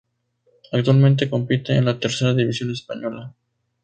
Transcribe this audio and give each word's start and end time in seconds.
Actualmente 0.71 1.29
compite 1.29 1.75
en 1.75 1.85
la 1.85 1.99
Tercera 1.99 2.33
división 2.33 2.71
española. 2.71 3.35